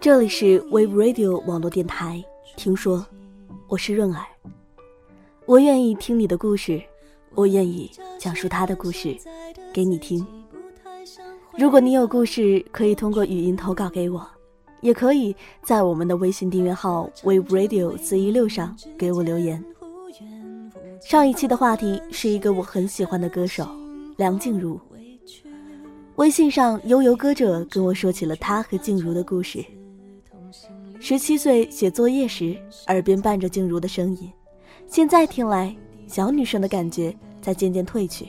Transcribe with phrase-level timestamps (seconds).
[0.00, 2.22] 这里是 Wave Radio 网络电台。
[2.56, 3.04] 听说，
[3.68, 4.24] 我是润儿。
[5.44, 6.82] 我愿意听你的故事，
[7.34, 9.16] 我愿意讲述他的故事
[9.72, 10.26] 给你听。
[11.58, 14.26] 如果你有故事，可以通过语音投稿给我，
[14.80, 19.64] 也可以在我们的微信订阅号 Wave Radio 四一六上给我留言。
[21.00, 23.66] 上一期的话题是一个我很喜欢的歌手
[24.16, 24.78] 梁静茹。
[26.16, 29.62] 微信上悠游歌者跟我说起了他和静茹的故事。
[30.98, 32.56] 十七岁写作业时，
[32.86, 34.32] 耳边伴着静茹的声音，
[34.88, 38.28] 现在听来，小女生的感觉在渐渐褪去，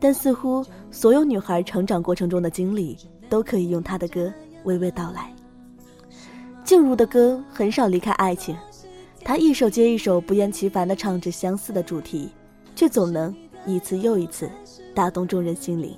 [0.00, 2.96] 但似乎所有女孩成长过程中的经历
[3.28, 4.32] 都可以用她的歌
[4.64, 5.30] 娓娓道来。
[6.64, 8.56] 静茹的歌很少离开爱情，
[9.22, 12.30] 她一首接一首不厌其烦地唱着相似的主题，
[12.74, 14.50] 却总能一次又一次
[14.94, 15.94] 打动众人心灵。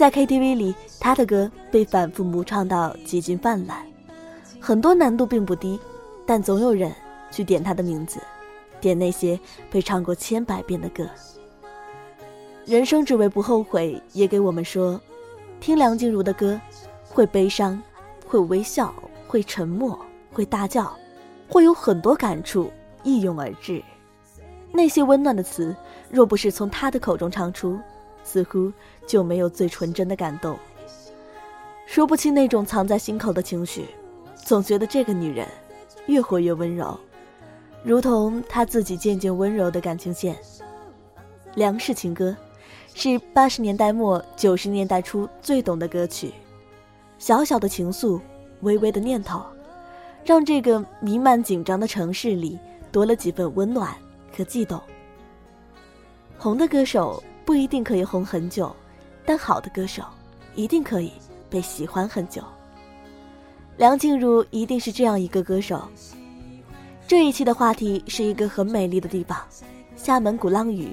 [0.00, 3.84] 在 KTV 里，他的歌被反复模唱到几近泛滥，
[4.58, 5.78] 很多难度并不低，
[6.24, 6.90] 但总有人
[7.30, 8.18] 去点他的名字，
[8.80, 9.38] 点那些
[9.70, 11.06] 被唱过千百遍的歌。
[12.64, 14.98] 人生只为不后悔，也给我们说，
[15.60, 16.58] 听梁静茹的歌，
[17.10, 17.78] 会悲伤，
[18.26, 18.94] 会微笑，
[19.28, 19.98] 会沉默，
[20.32, 20.90] 会大叫，
[21.46, 23.82] 会有很多感触一涌而至。
[24.72, 25.76] 那些温暖的词，
[26.10, 27.78] 若不是从他的口中唱出。
[28.22, 28.72] 似乎
[29.06, 30.56] 就没有最纯真的感动，
[31.86, 33.86] 说不清那种藏在心口的情绪，
[34.36, 35.48] 总觉得这个女人
[36.06, 36.98] 越活越温柔，
[37.82, 40.36] 如同她自己渐渐温柔的感情线。
[41.56, 42.36] 梁氏情歌，
[42.94, 46.32] 是八十年代末九十年代初最懂的歌曲，
[47.18, 48.20] 小小的情愫，
[48.60, 49.42] 微微的念头，
[50.24, 52.56] 让这个弥漫紧张的城市里
[52.92, 53.92] 多了几分温暖
[54.36, 54.80] 和悸动。
[56.38, 57.20] 红的歌手。
[57.50, 58.72] 不一定可以红很久，
[59.26, 60.04] 但好的歌手
[60.54, 61.10] 一定可以
[61.50, 62.40] 被喜欢很久。
[63.76, 65.82] 梁静茹一定是这样一个歌手。
[67.08, 69.36] 这一期的话题是一个很美丽的地方——
[69.98, 70.92] 厦门鼓浪屿。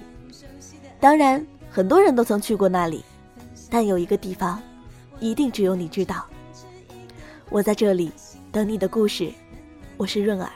[0.99, 3.05] 当然，很多人都曾去过那里，
[3.69, 4.59] 但有一个地方，
[5.19, 6.25] 一定只有你知道。
[7.51, 8.11] 我在这里
[8.51, 9.31] 等你的故事。
[9.95, 10.49] 我是润儿。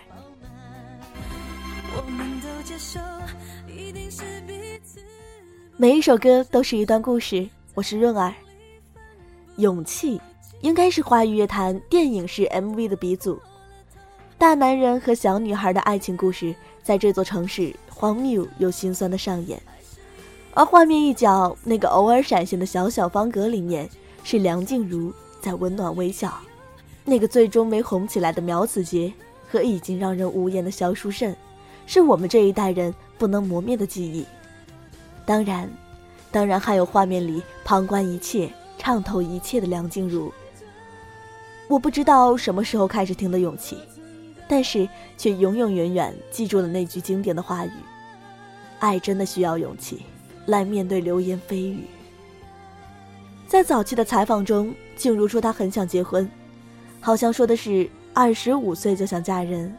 [5.81, 7.49] 每一首歌都是一段故事。
[7.73, 8.31] 我是润儿。
[9.55, 10.21] 勇气
[10.59, 13.39] 应该是华语乐坛电影式 MV 的鼻祖。
[14.37, 16.53] 大男人和小女孩的爱情故事，
[16.83, 19.59] 在这座城市荒谬又心酸的上演。
[20.53, 23.89] 而画面一角那个偶尔闪现的小小方格里面，
[24.23, 25.11] 是梁静茹
[25.41, 26.31] 在温暖微笑。
[27.03, 29.11] 那个最终没红起来的苗子杰
[29.49, 31.35] 和已经让人无言的萧淑慎，
[31.87, 34.23] 是我们这一代人不能磨灭的记忆。
[35.31, 35.71] 当然，
[36.29, 40.29] 当然还有画面里旁观一切、畅透一切的梁静茹。
[41.69, 43.77] 我不知道什么时候开始听的勇气，
[44.45, 44.85] 但是
[45.17, 47.71] 却永永远远记住了那句经典的话语：
[48.79, 50.01] 爱真的需要勇气，
[50.47, 51.85] 来面对流言蜚语。
[53.47, 56.29] 在早期的采访中，静茹说她很想结婚，
[56.99, 59.73] 好像说的是二十五岁就想嫁人。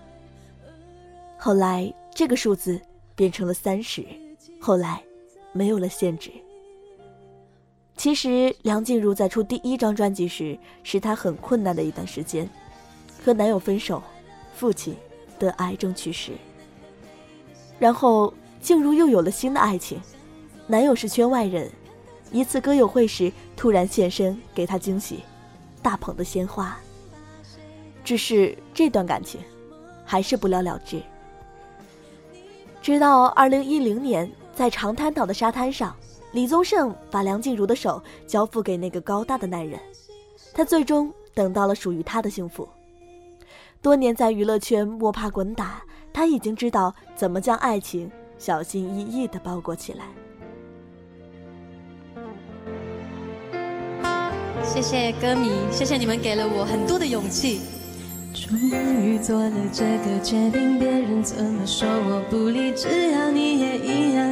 [1.37, 2.81] 后来这个数字
[3.15, 4.03] 变成了三十，
[4.59, 5.03] 后来。
[5.53, 6.31] 没有了限制。
[7.95, 12.49] 其实，梁静茹在出第一张专辑时，是她很困难的一段时间，
[13.23, 14.03] 和男友分手，
[14.55, 14.97] 父亲
[15.39, 16.33] 得癌症去世。
[17.79, 20.01] 然后，静茹又有了新的爱情，
[20.67, 21.71] 男友是圈外人，
[22.33, 25.21] 一次歌友会时突然现身给她惊喜，
[25.83, 26.77] 大捧的鲜花。
[28.03, 29.41] 只是这段感情，
[30.05, 31.01] 还是不了了之。
[32.81, 34.29] 直到二零一零年。
[34.55, 35.95] 在长滩岛的沙滩上，
[36.33, 39.81] 李宗盛把梁静茹的手交付给那个高大的男人，
[40.55, 42.69] 他最终等到了属于他的幸福。
[43.81, 45.83] 多年在娱乐圈摸爬滚打，
[46.13, 50.05] 他已经知道怎么将爱情小心翼翼地包裹起来。
[54.63, 57.61] 谢谢歌迷，谢谢你们给了我很多的勇气。
[58.33, 64.32] 终于做了这个决定，别人怎么说我不理，只要你也一样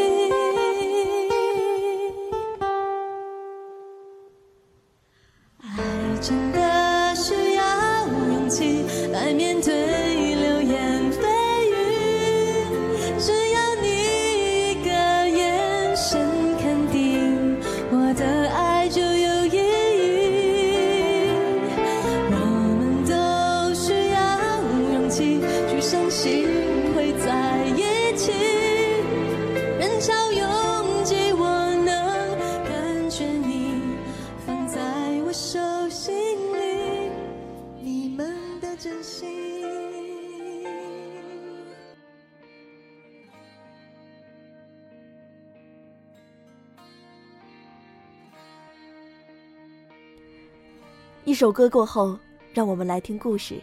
[51.23, 52.17] 一首歌过后，
[52.51, 53.61] 让我们来听故事。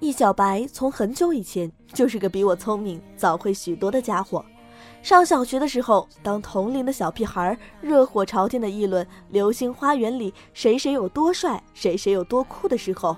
[0.00, 4.44] 易小白从很久以前就是个比我聪明、早会许多的家伙。
[5.00, 13.16] 上小学的时候，当同龄的小屁孩热火朝天的议论《流星花园》里谁谁有多帅、谁谁有多酷的时候，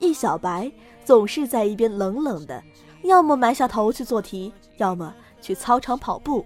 [0.00, 0.70] 易小白
[1.02, 2.62] 总是在一边冷冷的，
[3.04, 6.44] 要么埋下头去做题，要么去操场跑步。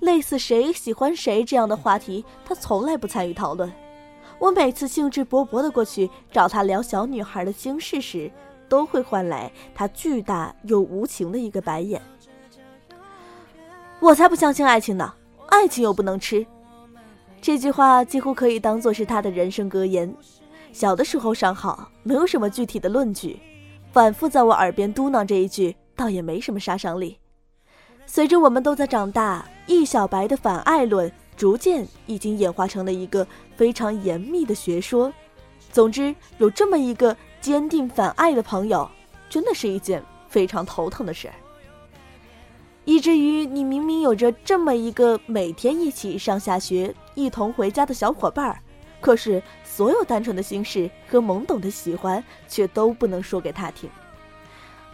[0.00, 3.72] 类似谁喜欢谁这样的话题，他从来不参与讨论。
[4.40, 8.30] 我每次兴致勃勃地过去找他聊小女孩的心事时，
[8.70, 12.00] 都会换来他巨大又无情的一个白眼。
[14.00, 15.12] 我才不相信爱情呢，
[15.48, 16.44] 爱情又不能吃。
[17.42, 20.12] 这句话几乎可以当做是他的人生格言。
[20.72, 23.38] 小的时候尚好，没有什么具体的论据，
[23.92, 27.18] 反复在我耳边嘟囔这一句，倒也没什么杀伤力。
[28.06, 33.26] 随着我们都在长大，易小白的反爱论逐渐已经演化成了一个
[33.60, 35.12] 非常严密的学说。
[35.70, 38.90] 总之，有这么一个坚定反爱的朋友，
[39.28, 41.34] 真的是一件非常头疼的事儿。
[42.86, 48.58] 以至于你明明有着这么一个每天一起上下学、一同回家的小伙伴儿，
[48.98, 53.90] 可是所有单纯的心事和懵懂的喜欢却都不能说给他听，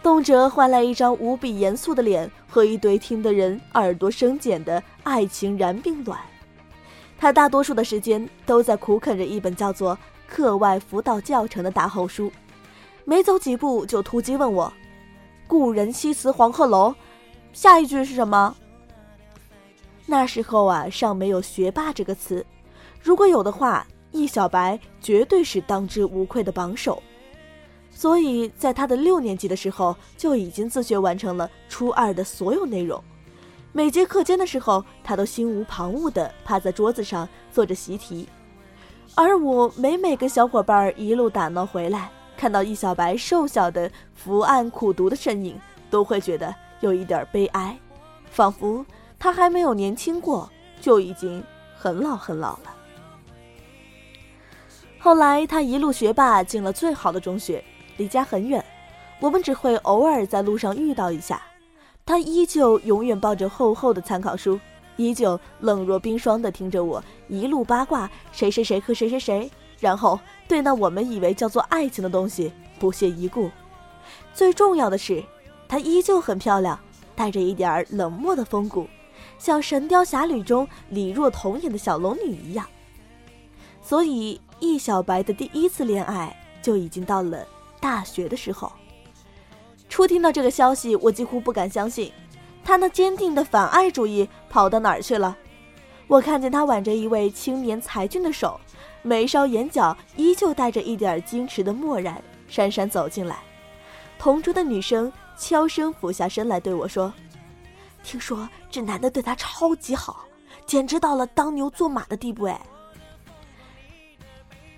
[0.03, 6.19] 动辄换来一张无比严肃的脸和一堆听的人耳朵生茧的爱情燃并卵。
[7.17, 9.95] 他大多数的时间都在苦啃着一本叫做
[10.27, 12.31] 《课外辅导教程》的大厚书，
[13.05, 14.71] 没走几步就突击问我
[15.47, 16.93] ：“故人西辞黄鹤楼。”
[17.53, 18.55] 下一句是什么？
[20.05, 22.45] 那时候啊，尚没有“学霸”这个词。
[23.01, 27.01] 如果有的话，易小白绝对是当之无愧的榜首。
[27.89, 33.03] 所以在他的六年级的时候，就已经自学完成了初二的所有内容。
[33.77, 38.27] 每节课间的时候，他都心无旁骛地趴在桌子上做着习题。
[39.13, 45.55] 而我每每跟小伙伴一路打闹回来，看到易小白瘦小的伏案苦读的身影，
[45.91, 46.51] 都会觉得。
[46.79, 47.77] 有一点悲哀，
[48.31, 48.83] 仿佛
[49.19, 50.49] 他还没有年轻过，
[50.81, 51.43] 就已经
[51.75, 52.75] 很老很老了。
[54.97, 57.63] 后来他一路学霸，进了最好的中学，
[57.97, 58.65] 离家很远，
[59.19, 61.39] 我们只会偶尔在路上遇到一下。
[62.07, 64.59] 他依旧永远抱着厚厚的参考书，
[64.95, 73.51] 依旧冷若冰霜地听着我一路八卦谁谁谁和谁谁谁，然后对那我们以为叫做爱情的东西不屑一顾。
[74.33, 75.23] 最重要的是。
[75.69, 76.79] 她依旧很漂亮，
[77.13, 78.87] 带着一点冷漠的风骨，
[79.37, 82.65] 像《神雕侠侣》中李若彤演的小龙女一样。
[83.81, 87.45] 所以，易小白的第一次恋爱就已经到了
[87.81, 88.71] 大学的时候。
[89.89, 92.11] 初听到这个消息，我几乎不敢相信，
[92.63, 95.35] 他那坚定的反爱主义跑到哪儿去了？
[96.07, 98.59] 我看见他挽着一位青年才俊的手，
[99.01, 103.39] 眉梢眼角依旧带着一点矜持的漠然，姗姗走进来。
[104.17, 105.11] 同桌的女生。
[105.39, 107.13] 悄声俯下身来对我说
[108.01, 110.25] ：“听说这男的对她超级好，
[110.65, 112.59] 简直到了当牛做马的地步哎。”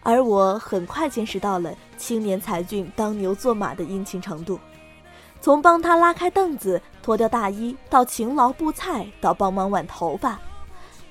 [0.04, 4.60] 而我很快见识到了青年才俊当牛做马的殷勤程度，
[5.42, 10.40] 从帮他拉开凳子、脱掉大衣，到勤劳布菜，到帮忙挽头发。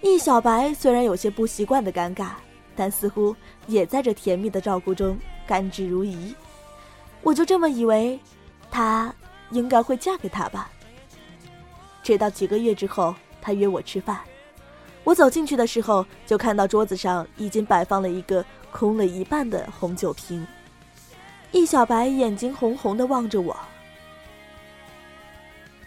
[0.01, 2.31] 易小白虽然有些不习惯的尴尬，
[2.77, 3.35] 但似乎
[3.67, 6.35] 也在这甜蜜的照顾中甘之如饴。
[7.23, 8.19] 我就这么以为，
[8.71, 9.15] 他。
[9.51, 10.71] 应该会嫁给他吧。
[12.03, 14.21] 直到几个月之后，他约我吃饭，
[15.05, 20.47] 我走进去的时候，就看到桌子上已经摆放了一个空了一半的红酒瓶。
[21.51, 23.57] 易小白眼睛红红的望着我：“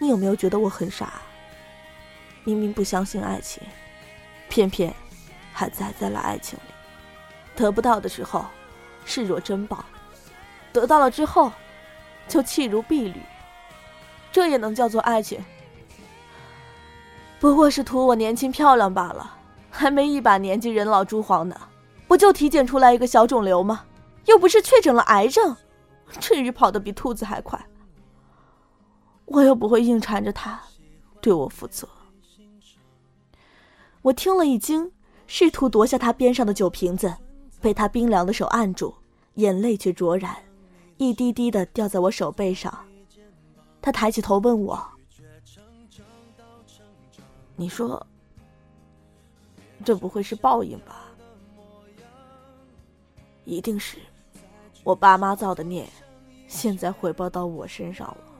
[0.02, 1.12] 你有没有觉得我很傻？
[2.42, 3.62] 明明不相信爱情，
[4.48, 4.92] 偏偏
[5.52, 6.74] 还栽在了爱情里。
[7.54, 8.44] 得不到的时候
[9.04, 9.84] 视若珍宝，
[10.72, 11.52] 得到了之后
[12.26, 13.22] 就弃如敝履。”
[14.32, 15.38] 这也能叫做爱情？
[17.38, 19.36] 不过是图我年轻漂亮罢了，
[19.70, 21.56] 还没一把年纪，人老珠黄呢，
[22.08, 23.84] 不就体检出来一个小肿瘤吗？
[24.24, 25.56] 又不是确诊了癌症，
[26.18, 27.64] 至于跑得比兔子还快？
[29.26, 30.60] 我又不会硬缠着他，
[31.20, 31.88] 对我负责。
[34.02, 34.90] 我听了一惊，
[35.26, 37.14] 试图夺下他边上的酒瓶子，
[37.60, 38.94] 被他冰凉的手按住，
[39.34, 40.36] 眼泪却灼然，
[40.98, 42.76] 一滴滴的掉在我手背上。
[43.80, 44.84] 他抬起头问我
[47.56, 48.04] ：“你说，
[49.84, 51.06] 这不会是报应吧？
[53.44, 53.98] 一定是，
[54.84, 55.88] 我爸妈造的孽，
[56.46, 58.31] 现在回报到我身上了。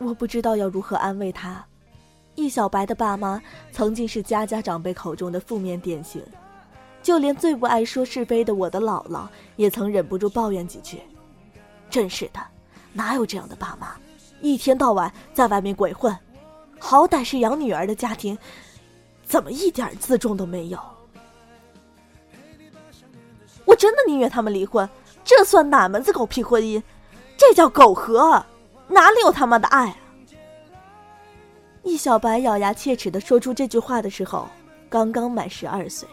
[0.00, 1.62] 我不知道要如何安慰他。
[2.34, 3.40] 易小白的爸妈
[3.70, 6.22] 曾经是家家长辈口中的负面典型，
[7.02, 11.02] 就连最不爱说是非的我的姥姥，也曾忍不住抱怨几句
[11.90, 12.40] ：“真是的，
[12.94, 13.94] 哪有这样的爸妈，
[14.40, 16.16] 一天到晚在外面鬼混，
[16.78, 18.38] 好歹是养女儿的家庭，
[19.26, 20.78] 怎么一点自重都没有？”
[23.66, 24.88] 我真的宁愿他们离婚，
[25.24, 26.82] 这算哪门子狗屁婚姻？
[27.36, 28.42] 这叫苟合，
[28.90, 29.96] 哪里有他妈的爱啊！
[31.84, 34.48] 易小白咬牙切齿的说出这句话的时候，
[34.88, 36.08] 刚刚满十二岁。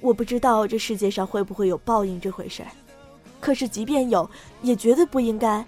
[0.00, 2.70] 我不知道这世界上会不会有报应这回事儿，
[3.40, 4.28] 可是即便有，
[4.62, 5.64] 也绝对不应该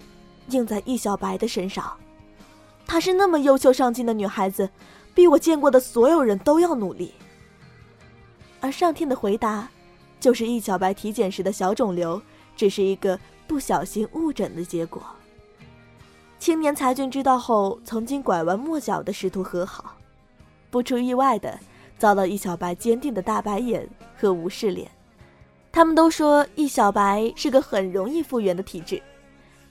[0.47, 1.95] 应在易小白的身上。
[2.87, 4.69] 她是那么优秀上进的女孩子，
[5.13, 7.13] 比我见过的所有人都要努力。
[8.61, 9.69] 而上天的回答，
[10.21, 12.21] 就是易小白体检时的小肿瘤，
[12.55, 15.01] 只是一个不小心误诊的结果。
[16.39, 19.95] 青年才俊知道后，曾经拐弯抹角的试图和好，
[20.69, 21.59] 不出意外的。
[21.97, 24.91] 遭到易小白坚定的大白眼和无视脸，
[25.71, 29.01] 他们都说易小白是个很容易复原的体质。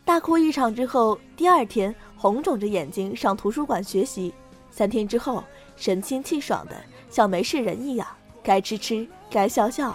[0.07, 4.33] 大哭一场之后，第二天红肿着眼睛上图书馆学习，
[4.71, 5.45] 三天之后
[5.77, 6.75] 神清气爽的
[7.11, 8.09] 像没事人一样，
[8.43, 9.95] 该吃吃，该笑笑，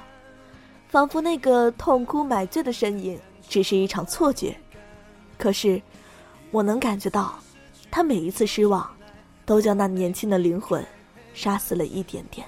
[0.87, 4.55] 仿佛那个痛哭买醉的身影只是一场错觉。
[5.37, 5.81] 可是，
[6.51, 7.39] 我能感觉到，
[7.89, 8.89] 他每一次失望，
[9.45, 10.85] 都将那年轻的灵魂。
[11.31, 12.45] 杀死了一点点。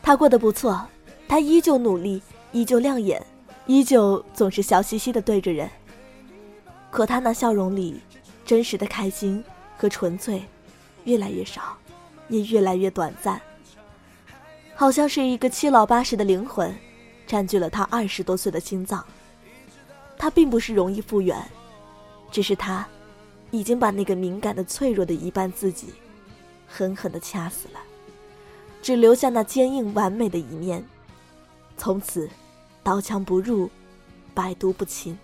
[0.00, 0.86] 他过得不错，
[1.26, 2.22] 他依旧努力，
[2.52, 3.20] 依旧亮眼，
[3.66, 5.68] 依旧总是笑嘻嘻的对着人。
[6.92, 8.00] 可他那笑容里，
[8.44, 9.42] 真实的开心
[9.76, 10.44] 和纯粹，
[11.04, 11.76] 越来越少，
[12.28, 13.40] 也越来越短暂。
[14.76, 16.72] 好像是一个七老八十的灵魂，
[17.34, 19.04] 占据了他二十多岁的心脏。
[20.16, 21.36] 他并不是容易复原，
[22.30, 22.86] 只是他，
[23.50, 25.88] 已经把那个敏感的、脆弱的一半自己。
[26.68, 27.80] 狠狠的掐死了，
[28.80, 30.84] 只留下那坚硬完美的一面。
[31.76, 32.30] 从此，
[32.84, 33.68] 刀枪不入，
[34.32, 35.18] 百毒不侵。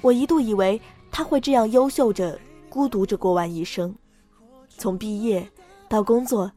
[0.00, 0.80] 我一度以为
[1.12, 2.40] 他会这样优秀着、
[2.70, 3.94] 孤独着过完一生。
[4.70, 5.46] 从毕业
[5.86, 6.50] 到工作，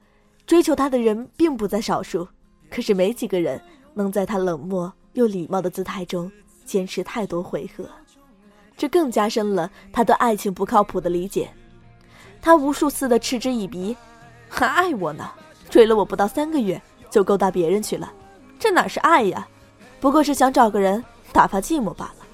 [0.46, 2.30] 追求他的人并不在少数，
[2.70, 3.62] 可是没几个人
[3.94, 6.32] 能在他冷漠又礼貌的姿态中
[6.66, 7.90] 坚持太多回合。
[8.76, 11.50] 这更加深了他对爱情不靠谱的理解。
[12.40, 13.98] 他无数次的嗤之以鼻，
[14.48, 15.30] 还爱我呢？
[15.70, 18.14] 追了我不到三个月就勾搭别人去了，
[18.60, 19.48] 这哪是爱呀？
[20.00, 22.26] 不过是想找个人打发寂寞罢了。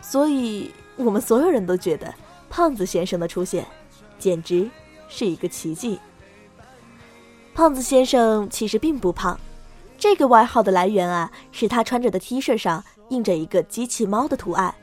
[0.00, 2.12] 所以我们所有人都觉得
[2.50, 3.64] 胖子先生的出现，
[4.18, 4.68] 简直
[5.08, 5.98] 是一个奇迹。
[7.54, 9.38] 胖子先生其实并不胖，
[9.96, 14.74] 这个外号的来源啊，是他穿着的 T 恤上印着一个机器猫的图案。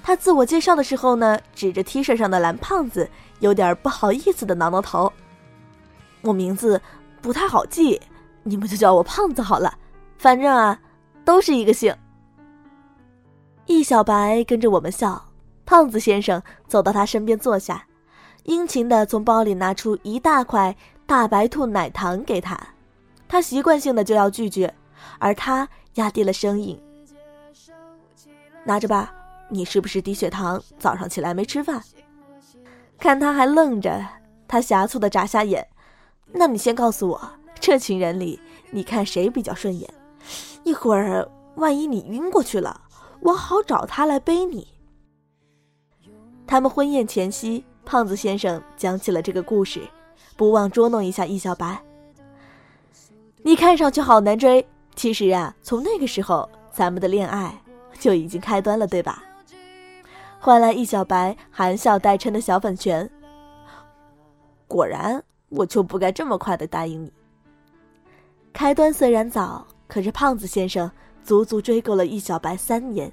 [0.00, 5.12] 他自我介绍的时候呢，指着 T 恤上的蓝胖子，有点不好意思的挠挠头。
[6.22, 6.80] 我名字
[7.20, 8.00] 不太好记，
[8.44, 9.76] 你们就叫我胖子好了。
[10.16, 10.78] 反正啊，
[11.24, 11.92] 都是一个姓。
[13.66, 15.20] 易小白跟着我们笑，
[15.66, 17.84] 胖子先生走到他身边坐下，
[18.44, 22.58] 殷勤的从包里拿出一大块大白兔奶糖给他。
[23.28, 24.72] 他习惯性的就要拒绝，
[25.18, 26.80] 而他压低了声音
[28.64, 29.12] ：“拿着吧。”
[29.50, 30.60] 你是不是低血糖？
[30.78, 31.80] 早上起来没吃饭？
[32.98, 34.02] 看他还愣着，
[34.48, 35.68] 他狭促的眨下眼。
[36.32, 37.30] 那你先告诉我，
[37.60, 39.88] 这群人里，你看谁比较顺眼？
[40.64, 42.80] 一会儿万一你晕过去了，
[43.20, 44.66] 我好找他来背你。
[46.46, 49.82] 他们婚宴前夕，胖子先生讲起了这个故事，
[50.36, 51.82] 不忘捉弄一下易小白。
[53.42, 57.60] 你看上去好难追，其实啊，从那个时候，咱们的恋爱
[57.98, 59.22] 就已经开端了，对吧？
[60.40, 63.08] 换来易小白含笑带嗔的小粉拳。
[64.66, 67.12] 果然，我就不该这么快的答应你。
[68.52, 70.90] 开端虽然早，可是胖子先生
[71.22, 73.12] 足足追够了易小白三年，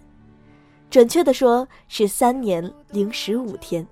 [0.89, 3.86] 准确的说是三年零十五天。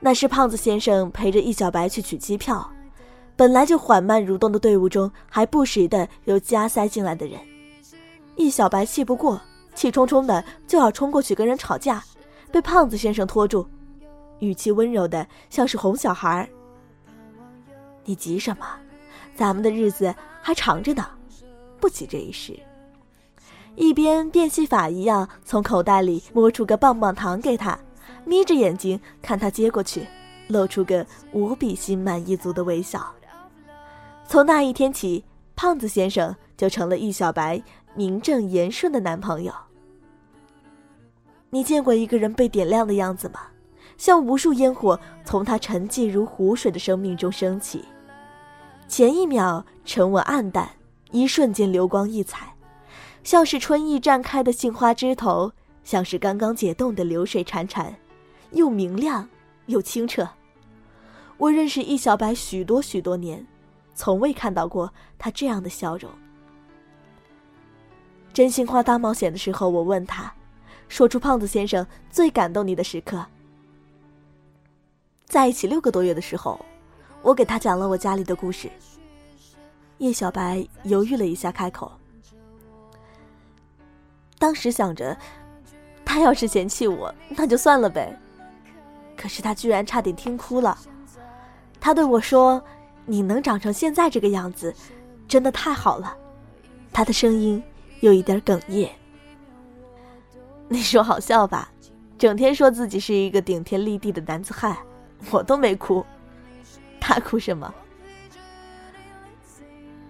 [0.00, 2.68] 那是胖子先生陪着一小白去取机票，
[3.36, 7.38] 本来就缓慢蠕动的队伍中，还不时的有加塞进来的人，
[8.36, 9.40] 一小白气不过。
[9.72, 12.02] 气冲冲的就要冲过去跟人吵架，
[12.50, 13.64] 被胖子先生拖住，
[14.40, 16.46] 语气温柔的像是哄小孩
[18.04, 18.66] 你急什么？
[19.36, 21.06] 咱们的日子还长着呢，
[21.78, 22.58] 不急这一时。
[23.76, 27.78] 一边变戏法一样从口袋里摸出个棒棒糖给他，
[28.30, 30.06] 眯着眼睛看他接过去，
[30.46, 33.12] 露出个无比心满意足的微笑。
[34.24, 35.24] 从那一天起，
[35.56, 37.60] 胖子先生就成了易小白。
[37.96, 39.52] 名正言顺的男朋友，
[41.50, 43.40] 你见过一个人被点亮的样子吗？
[43.98, 47.84] 像无数烟火从他沉寂如湖水的生命中升起，
[48.86, 50.70] 前一秒沉稳暗淡，
[51.10, 52.54] 一瞬间流光溢彩，
[53.24, 55.50] 像是春意绽开的杏花枝头，
[55.82, 57.92] 像是刚刚解冻的流水潺潺，
[58.52, 59.28] 又明亮
[59.66, 60.28] 又清澈。
[61.36, 63.46] 我认识易小白许多许多年，
[63.94, 66.10] 从未看到过他这样的笑容。
[68.32, 70.32] 真心话大冒险的时候，我问他，
[70.88, 73.26] 说出胖子先生最感动你的时刻。
[75.24, 76.60] 在一起六个多月的时候，
[77.22, 78.70] 我给他讲了我家里的故事。
[79.98, 81.92] 叶小白犹豫了一下，开口。
[84.38, 85.16] 当时想着，
[86.04, 88.18] 他要是嫌弃我，那就算了呗。
[89.20, 90.78] 可是他居然差点听哭了。
[91.78, 92.64] 他对我说
[93.04, 94.74] ：“你能长成现在这个样子，
[95.28, 96.16] 真的太好了。”
[96.90, 97.62] 他的声音
[98.00, 98.90] 有一点哽咽。
[100.68, 101.70] 你说好笑吧？
[102.16, 104.74] 整天说自己是一个顶天立地的男子汉，
[105.30, 106.02] 我都没哭，
[106.98, 107.74] 他哭什么？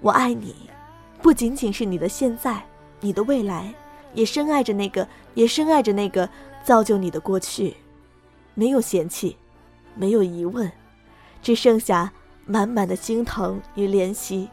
[0.00, 0.54] 我爱你，
[1.20, 2.64] 不仅仅是你的现在，
[3.00, 3.74] 你的未来，
[4.14, 6.28] 也深爱着那个，也深爱着那个
[6.62, 7.74] 造就你的过去。
[8.60, 9.34] 没有嫌弃，
[9.94, 10.70] 没有疑问。
[11.40, 12.12] 只剩下
[12.44, 14.50] 满满的心疼与怜惜。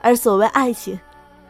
[0.00, 0.98] 而所谓爱情，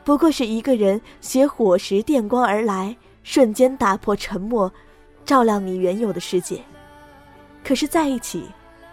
[0.03, 4.73] 不过是一个人携火石电光而来，瞬间打破沉默，
[5.25, 6.61] 照亮你原有的世界。
[7.63, 8.43] 可是在一起，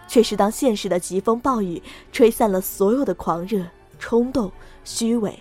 [0.06, 3.66] 却是当现实的疾风暴雨吹散了所有的狂热、
[3.98, 4.52] 冲动、
[4.84, 5.36] 虚伪，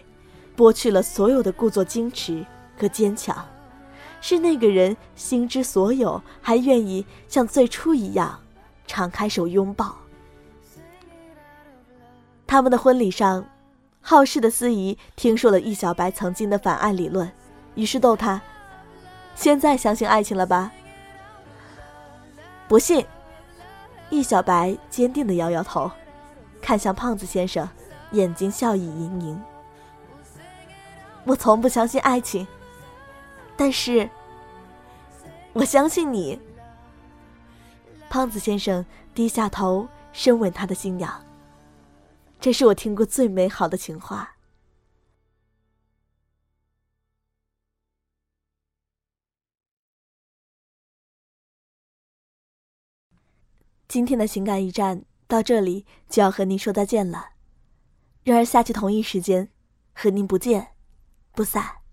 [0.57, 2.43] 剥去了所有的故作矜持
[2.75, 3.45] 和坚强，
[4.27, 8.39] 是那个人心之所有，还愿意像最初一样。
[8.87, 9.95] 敞开手拥抱。
[12.47, 13.45] 他们的婚礼上，
[14.01, 17.31] 好事的司仪听说了易小白曾经的反爱理论，
[17.75, 18.41] 于是逗他
[19.35, 20.71] ：“现在相信爱情了吧？”
[22.67, 23.05] 不信。
[24.09, 25.91] 易小白坚定的摇摇头，
[26.59, 27.69] 看向胖子先生，
[28.13, 29.39] 眼睛笑意盈盈。
[31.25, 32.47] 我从不相信爱情，
[33.57, 34.09] 但是
[35.53, 36.39] 我相信你。
[38.09, 41.25] 胖子先生低下头，深吻他的新娘。
[42.39, 44.37] 这是我听过最美好的情话。
[53.87, 57.29] 今天的情感驿站到这里就要和您说再见了。
[58.23, 59.49] 然而下期同一时间，
[59.93, 60.73] 和您不见
[61.31, 61.84] 不散。